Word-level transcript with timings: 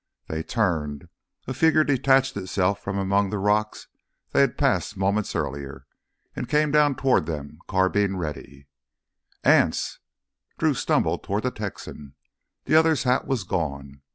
They 0.25 0.41
turned. 0.41 1.09
A 1.45 1.53
figure 1.53 1.81
had 1.81 1.87
detached 1.89 2.35
itself 2.35 2.81
from 2.83 2.97
among 2.97 3.29
the 3.29 3.37
rocks 3.37 3.87
they 4.31 4.41
had 4.41 4.57
passed 4.57 4.97
moments 4.97 5.35
earlier 5.35 5.85
and 6.35 6.49
came 6.49 6.71
down 6.71 6.95
toward 6.95 7.27
them 7.27 7.59
carbine 7.67 8.15
ready. 8.15 8.65
"Anse!" 9.43 9.99
Drew 10.57 10.73
stumbled 10.73 11.23
toward 11.23 11.43
the 11.43 11.51
Texan. 11.51 12.15
The 12.65 12.73
other's 12.73 13.03
hat 13.03 13.27
was 13.27 13.43
gone. 13.43 14.01